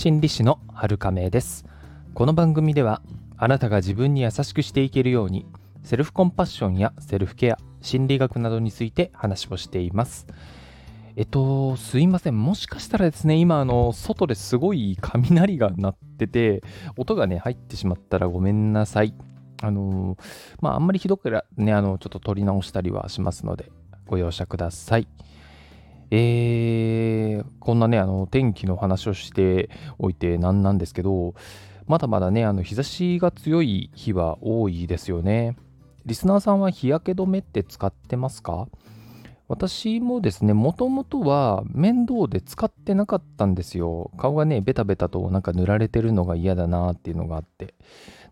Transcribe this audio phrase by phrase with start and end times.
[0.00, 1.66] 心理師の春亀です
[2.14, 3.02] この番組では
[3.36, 5.44] あなたが自分に優しくしていけるように
[5.84, 10.26] セルフコンパッションやセルフケア心理学などについて話をしています
[11.16, 12.42] えっと、すいません。
[12.42, 16.62] もしかしたらですね、今、あの、外ですごい雷が鳴ってて、
[16.96, 19.12] 音がね、入ってしまったらごめんなさい。
[19.60, 20.16] あの
[20.62, 23.70] まあ、あんまりひどくね、あの、ちょっと撮り直したりはしますので、
[24.06, 25.08] ご容赦ください。
[26.10, 31.34] えー、こんなね、あの、天気の話をしておいてなんなんですけど、
[31.86, 35.56] まだまだね、あの、日差しが強い日は多いですよね。
[36.06, 38.68] リスナーさんは日焼け止めって使ってますか？
[39.48, 44.12] 私もですね、もともとは面倒で使ってなかったんですよ。
[44.16, 47.74] 顔がね、ベタベタとなんか塗られてるのが嫌だなっていうのがあって。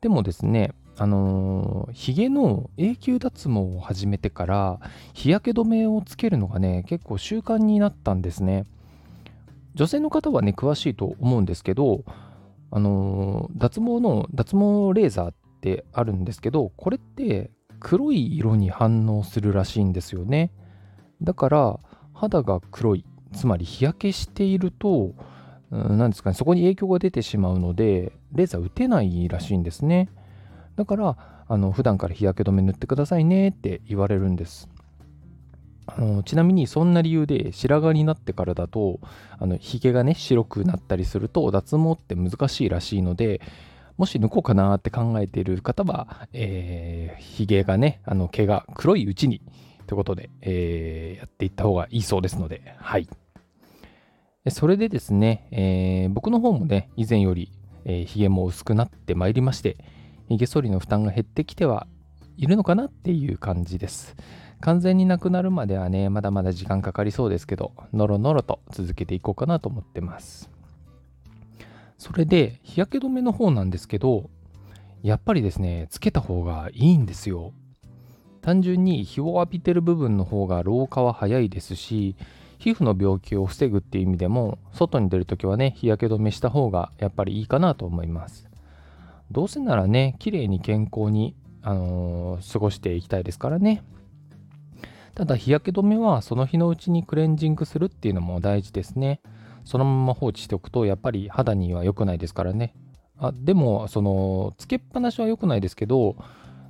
[0.00, 4.80] でもですね、あのー、ヒゲの永久脱毛を始めてから
[5.14, 8.66] 日焼け止めをつけるのがね結構習慣になったんですね。
[9.74, 12.04] 女性の方はね詳しいと思うんですけど
[12.70, 20.52] あの、脱毛の脱毛レーザーってあるんですけどこれって黒い色に反応するらしいんですよね。
[21.20, 21.80] だから
[22.14, 25.14] 肌が黒いつまり日焼けしていると
[25.70, 30.08] 何ですかねそこに影響が出てしまうのでレーザー打てないらしいんですね。
[30.76, 31.16] だから
[31.48, 34.68] あの普段から日焼け止め塗ってくださいねって言われるんです。
[35.86, 39.00] あのちなみにそんな理由で白髪になってからだと
[39.38, 43.40] あのひげがね白くなったりすると脱毛って難しいらしいので
[43.98, 49.42] もし抜こうかなって考えている方は、えー、ひげがねあの毛が黒いうちに
[49.86, 53.08] ということで、えー、やっていった方がいいそうですのではい。
[54.48, 57.52] それでですね、えー、僕の方もね以前より、
[57.84, 59.76] えー、ひげも薄くなってまいりまして
[60.28, 61.86] 髭剃りの負担が減ってきては
[62.36, 64.16] いるのかなっていう感じです。
[64.60, 70.50] 完全になくなるまではね、まだまだ時間かかりそうですけど、のろのろと続けていこうかなと思ってます。
[71.98, 74.30] それで、日焼け止めの方なんですけど、
[75.02, 77.52] やっぱりですね、つけた方がいいんですよ。
[78.40, 82.16] 単純に日を浴びてる部分の方が老化は早いですし、
[82.58, 88.51] 皮膚の病気を防ぐっていう意味でも、外に出るときはね、日焼け止めした方がやっぱりいいかなと思います。
[89.32, 93.82] どうせならね、綺麗に健康に、あのー、過ごしていきたいですからね。
[95.14, 99.20] ただ日焼け止めはその日のうちにクレンジングするっていうのも大事ですね。
[99.64, 102.74] そのまま放置しておくとやっぱり肌には良くないですからね。
[103.18, 106.16] あでも、その、つけっぱなしは良くないですけど、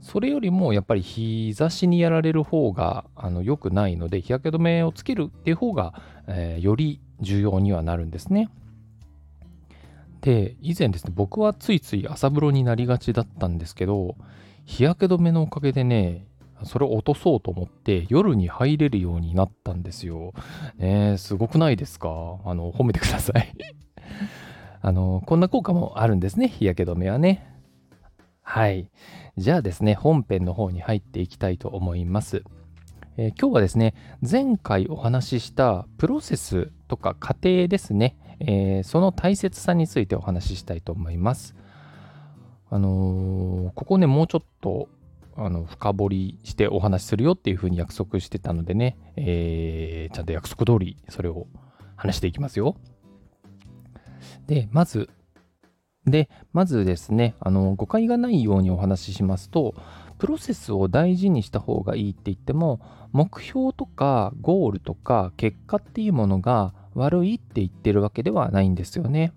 [0.00, 5.94] それよりもやっぱり日差しにやられる方があの良くないので、日焼け止めをつけるっていう方が、
[6.28, 8.48] えー、より重要にはなるんですね。
[10.26, 14.16] で、以前ですね、僕はついつい朝風呂になりがちだったんですけど、
[14.64, 16.26] 日焼け止めのおかげでね、
[16.64, 20.34] それを落とそうと思って夜に入れるようになったんですよ。
[20.78, 22.40] ねすごくないですか？
[22.44, 23.54] あの、褒めてください
[24.82, 27.46] あの、こんな効果もあるんですね、日焼け止めはね。
[28.42, 28.90] はい。
[29.36, 32.42] じゃあですね、本編の方に入っていきたいと思います。
[33.16, 33.94] えー、今日はですね、
[34.28, 41.54] 前回お話ししたプロセスとか過程ですね、えー、その大切さについてお話ししたいと思います。
[42.70, 44.88] あのー、ここね、もうちょっと
[45.36, 51.46] あの深掘りしてお話しするよっていうふうに約束してたのでね、えー、ちゃんと約束通りそれを
[51.94, 52.76] 話していきますよ。
[54.46, 55.10] で、まず、
[56.06, 59.74] で、まずですね、あの誤解がないようにお話ししますと、
[60.18, 62.80] プロセスを大事にした方がいいって言っても、
[63.12, 69.32] 目標とかゴールとか結果っていうものが悪いって言ってるわけではないんですよね。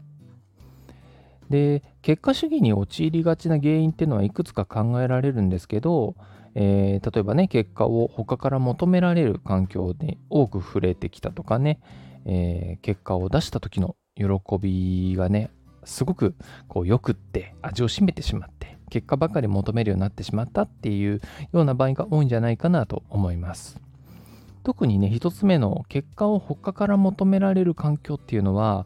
[1.50, 6.16] で結果主義に陥りがちな原因っていうのはいくつか考えられるんですけど、
[6.54, 11.80] えー、例えばね結果を他から求められる環境で多く触れてきたとかね、
[12.26, 14.26] えー、結果を出した時の喜
[14.60, 15.50] びがね
[15.86, 16.36] すごく
[16.68, 21.22] こうよくって味を占めてしまって結果ばかり求めるようになってしまったっていう
[21.52, 23.89] ような場合が多いんじゃないかなと思います。
[24.70, 28.86] 特にね、一つ目の結果を他から求められる環境っていうのは、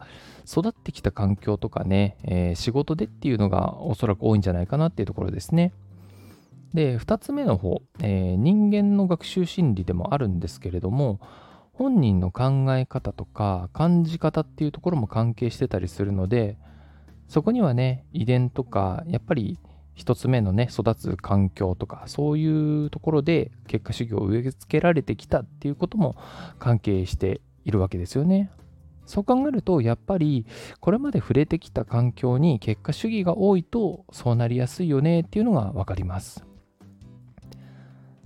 [0.50, 5.74] 育ってきた環境とかね、えー、仕事でっていうのがおそらく多いんじゃないかなっていうところですね。
[6.74, 11.19] で、二つ目の方、えー、人間の学習心理でもあるんですけれども、
[11.74, 16.56] 本人の考え方とか感じ方っていうところも関係してたりするので、
[17.27, 19.59] そこにはね、遺伝とか、やっぱり
[19.95, 26.15] 一つ目のね、育つ環境とか、そういうところで結果主義を植え付けられてきたっていうことも
[26.59, 28.51] 関係しているわけですよね。
[29.05, 30.45] そう考えると、やっぱり
[30.79, 36.45] これまで触れてきた環境に結果主義が多いとそうなりやすいよねっていうのがわかります。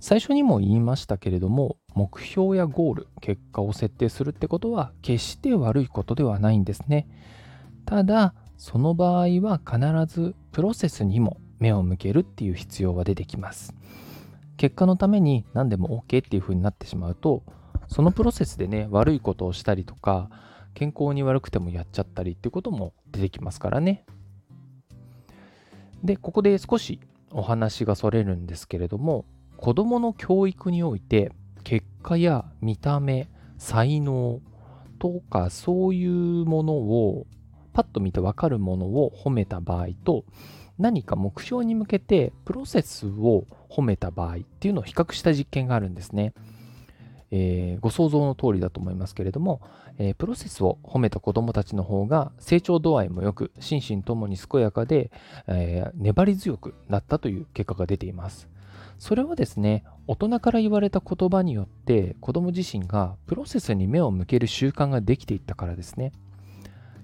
[0.00, 7.08] 最初にも言いましたけれども、目標やゴール、結果を設定するってことは決して悪いことではないんですね。
[7.84, 13.74] ただその場合は必ずプロセスにも目を向けるっていう必要は出てきます。
[14.56, 17.44] 結果のために何でも OK っていう風になってしまうと
[17.86, 20.30] そのプロセスでね悪いことをしたりとか
[20.74, 24.04] 健康に悪くてもやっちゃったりっていうことも出てきますからね。
[26.02, 27.00] でここで少し
[27.30, 29.24] お話がそれるんですけれども
[29.56, 31.32] 子どもの教育において
[31.64, 33.28] 結果や見た目
[33.58, 34.40] 才能
[34.98, 37.26] とかそういうものを
[37.72, 40.24] パッと見て分かるものを褒めた場合と
[40.78, 46.32] 何か目標に向けてプロセスを褒めた場合っていうのを比較した実験があるんですね。
[47.30, 49.60] えー、ご想像の通りだと思いますけれども、
[49.98, 55.10] えー、プロセスを褒めた子どもたちの方が成長度合いもよく心身ともに健やかで、
[55.46, 58.48] えー、粘り強くなったという結果が出ています。
[58.98, 66.12] それはですね、大人から言われた言葉によって子供自身がプロセスに目を向ける習慣ができていったからですね。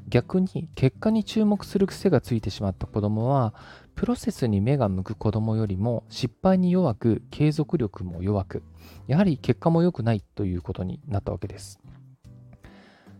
[0.09, 3.55] 逆に結果に注目する癖がついてしまった子供は
[3.95, 8.63] プロセスに目が向く子供よりも失敗に弱く継続力も弱く
[9.07, 11.81] やはり結果も良くないということになったわけです。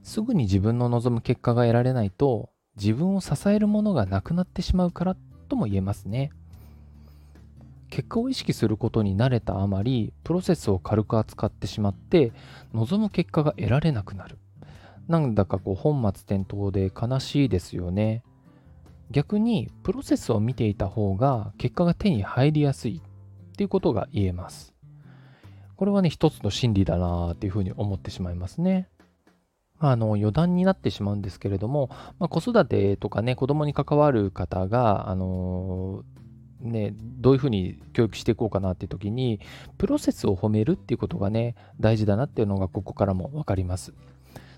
[0.03, 5.17] すぐに自分の望む結果が得られないと自分を支えるものがなくなってしまうから
[5.49, 6.31] とも言えますね。
[7.89, 12.33] 結果を意識することに慣れたあまりプロセスを軽く扱ってしまって
[12.73, 14.37] 望む結果が得られなくなる。
[15.09, 18.23] なんだかこう本末転倒で悲しいですよね。
[19.11, 24.75] 逆にプロセスを見ていた方が結果が手に入りやすいっていうことが言えます。
[25.77, 28.89] これはね一つの真理だなっていうふうに思ってしまいますね。
[29.79, 36.05] あの余談になってしまうんですけれども、まあ、子育てとかね子供に関わる方が、あの
[36.61, 39.41] ね、どういうふうに教育していこうかなっていう時に
[39.77, 43.93] プロセスを褒めるっていうことがね大事だなっていうのがここからも分かります。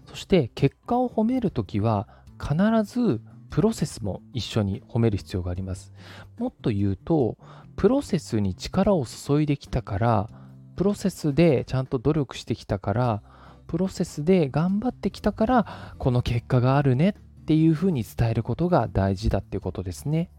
[0.07, 2.09] そして結果を褒める時は
[2.41, 2.55] 必
[2.85, 3.21] ず
[3.51, 5.93] プロセスも一緒に褒める必要があります
[6.39, 7.39] もっと言うと
[7.77, 10.29] プロセスに力を注いできたから
[10.77, 13.23] プロセスでちゃんと努力してきたから
[13.67, 20.31] プロセスで頑張ってきたからこの結果があるねっていうふうに伝えることが大事だっていうことですね。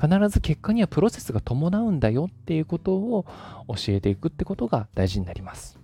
[0.00, 3.26] 必ず結果にはプロセスが伴うんだよっていうことを
[3.68, 5.79] 教えていくってことが大事になります。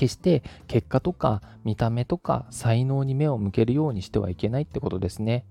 [0.00, 5.44] 決して結果とか見た目とか才能に目を向けるようにしてはいけないってことですね。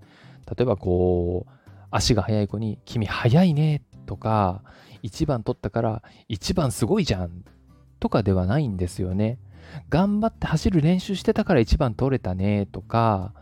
[0.47, 1.51] 例えばこう
[1.91, 4.63] 足が速い子に「君速いね」とか
[5.03, 7.43] 「1番取ったから1番すごいじゃん」
[7.99, 9.37] とかではないんですよね。
[9.89, 13.33] 頑張って走る練習してたから1番取れたねとか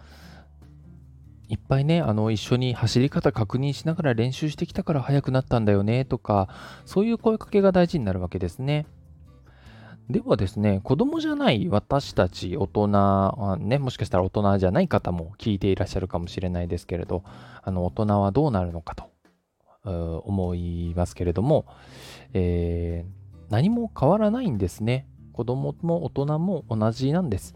[1.50, 6.50] いっぱいね、あの、一緒に走り方確認しながら練習してきたから速くなったんだよねとか、
[6.84, 8.86] そういう声かけが大事になるわけですね。
[10.10, 17.24] ではですね、子供じゃない私たち大人、ね、もしかしたら大人じゃない方も聞いていらっしゃるかもしれないですけれど、
[17.62, 19.10] あの、大人はどうなるのかと
[20.24, 21.66] 思いますけれども、
[22.34, 25.08] えー、何も変わらないんですね。
[25.34, 27.54] 子供も大人も同じなんです。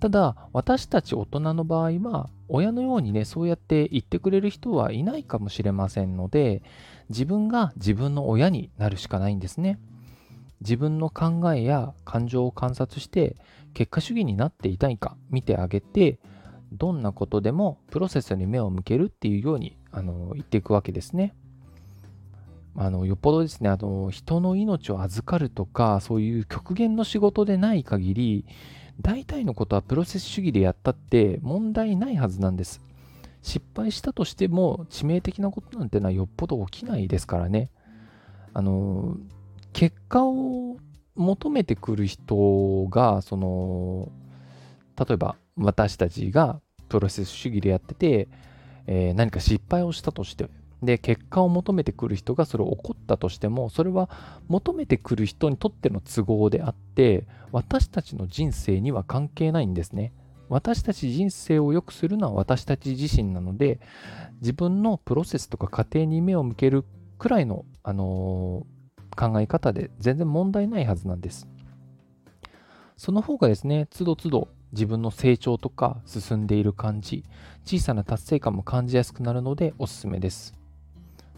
[0.00, 6.62] ただ私たち大人の場合は親のようにねそうやって言ってくれる人はいないかもしれませんので
[7.08, 9.78] 自分が自分の親になるしかないんですね
[10.60, 13.36] 自分の考えや感情を観察して
[13.74, 16.18] 結果主義になっていたいか見てあげて
[16.72, 21.34] どんなことでもプロセスに目を向けるっていうようにあの言っていくわけですね。
[22.76, 28.46] あのよっぽどですねあの人の命を預かるとかそういう極限の仕事でない限り
[29.00, 32.80] 大体のことはプロセス主義でやったって問題ないはずなんです。
[33.42, 37.70] 失敗したとしても致命的なことなんてのはよっぽど起きないですからね。
[38.54, 39.18] あの、
[39.74, 40.78] 結果を
[41.16, 44.10] 求めてくる人が、その、
[44.98, 48.28] 例えば私たちがプロセス主義でやってて、
[48.86, 50.48] えー、何か失敗をしたとして
[50.82, 54.08] で結果を求めてくる人がそれを怒ったとしてもそれは
[54.48, 60.12] 求めてくる人にとっての都合であって私たちの人生には関係ないんですね。
[60.50, 63.80] 私たち人生を良くするのは私たち自身なので
[64.40, 66.84] 自分のプロセスとか過程に目を向ける
[67.18, 68.66] くらいの、あの、
[69.14, 71.48] 考え方で全然問題ないはずなんです
[72.96, 77.24] その方がですね都度都度自分の成長とか進んでいる感じ
[77.64, 80.54] 小さな達成感も感じやすくなるのでおすすめです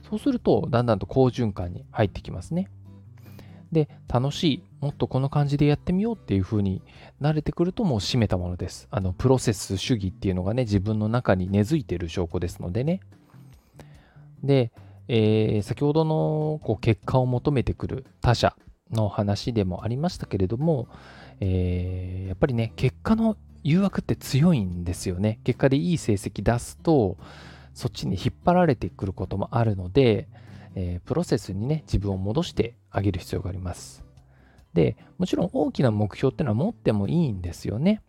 [0.09, 2.69] そうすると、だんだんと好循環に入ってきますね。
[3.73, 6.81] で、楽しい、もっとこの感じでやってみようっていう風に
[7.21, 8.87] 慣れてくるともう締めたものです。
[8.93, 13.01] あの、プロセス主義っていうのがね、自分の中に根付いてる証拠ですのでね。
[14.45, 14.71] で、
[15.09, 18.57] えー、先ほどのこう結果を求めてくる他者
[18.91, 20.89] の話でもありましたけれども、
[21.41, 25.41] えー、やっぱりね、結果の誘惑って強いんですよね。
[25.45, 27.17] 結果でいい成績出すと、
[27.75, 30.29] そっちに引っ張られてくることもあるので、
[30.75, 34.05] えー、プロセスにね、自分を戻してあげる必要があります。
[34.73, 38.03] で、もちろん大きな目標ってのは持ってもいいんですよね。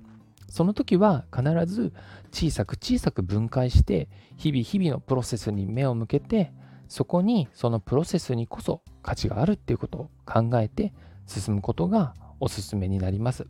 [0.50, 1.94] その時は必ず
[2.32, 6.52] 小さく小さく分解して、日々日々のプロセスに目を向けて、
[6.88, 10.94] そこにそのプロセスにこそ価値があるっていうことを考えて
[11.26, 13.48] 進むことがおすすめになります。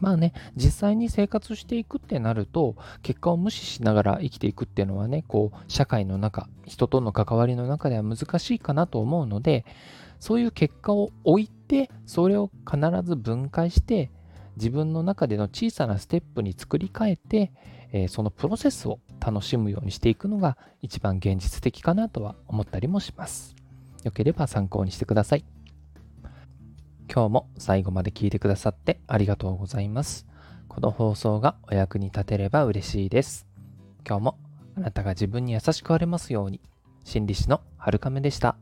[0.00, 9.64] まあね、実際に生活していくってなると、結果を無視しながら生きていくっていうのはね、こう、社会の中、人との関わりの中では難しいかなと思うので、
[10.20, 14.10] そういう結果を置いて、それを必ず分解して、
[14.56, 17.52] 自分の中での小さなステップに作り変えて、
[17.96, 23.54] えー、そのプロセスを楽しむようにしていくのが一番現実的かなとは思ったりもします。
[24.02, 25.44] よければ参考にしてください。
[27.08, 30.26] 今日も最後まで聞いてくださってありがとうございます。
[30.66, 33.46] この放送がお役に立てれば嬉しいです。
[34.04, 34.38] 今日も
[34.76, 36.60] あなたが自分に優しくあれますように。
[37.04, 38.56] 心理師のはるかめでした。